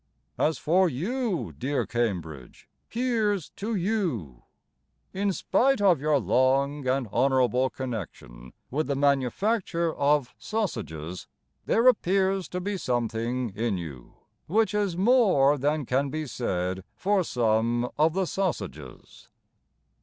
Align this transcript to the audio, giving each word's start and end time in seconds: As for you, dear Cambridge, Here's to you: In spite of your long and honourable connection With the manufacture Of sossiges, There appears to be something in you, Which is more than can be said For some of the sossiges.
As 0.39 0.57
for 0.57 0.89
you, 0.89 1.53
dear 1.55 1.85
Cambridge, 1.85 2.67
Here's 2.89 3.49
to 3.51 3.75
you: 3.75 4.41
In 5.13 5.31
spite 5.31 5.79
of 5.79 6.01
your 6.01 6.17
long 6.17 6.87
and 6.87 7.07
honourable 7.09 7.69
connection 7.69 8.53
With 8.71 8.87
the 8.87 8.95
manufacture 8.95 9.93
Of 9.95 10.33
sossiges, 10.39 11.27
There 11.67 11.87
appears 11.87 12.47
to 12.47 12.59
be 12.59 12.77
something 12.77 13.51
in 13.51 13.77
you, 13.77 14.15
Which 14.47 14.73
is 14.73 14.97
more 14.97 15.55
than 15.59 15.85
can 15.85 16.09
be 16.09 16.25
said 16.25 16.83
For 16.95 17.23
some 17.23 17.87
of 17.95 18.13
the 18.13 18.25
sossiges. 18.25 19.27